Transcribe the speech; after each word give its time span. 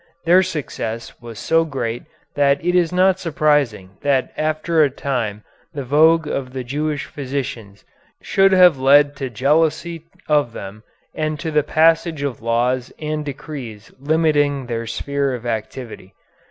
Their 0.25 0.41
success 0.41 1.21
was 1.21 1.37
so 1.37 1.63
great 1.63 2.01
that 2.33 2.57
it 2.65 2.73
is 2.73 2.91
not 2.91 3.19
surprising 3.19 3.97
that 4.01 4.33
after 4.35 4.81
a 4.81 4.89
time 4.89 5.43
the 5.75 5.83
vogue 5.83 6.25
of 6.25 6.53
the 6.53 6.63
Jewish 6.63 7.05
physicians 7.05 7.85
should 8.19 8.51
have 8.51 8.79
led 8.79 9.15
to 9.17 9.29
jealousy 9.29 10.05
of 10.27 10.53
them 10.53 10.81
and 11.13 11.39
to 11.39 11.51
the 11.51 11.61
passage 11.61 12.23
of 12.23 12.41
laws 12.41 12.91
and 12.97 13.23
decrees 13.23 13.91
limiting 13.99 14.65
their 14.65 14.87
sphere 14.87 15.35
of 15.35 15.45
activity. 15.45 16.15